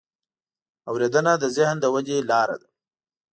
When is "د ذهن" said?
1.41-1.75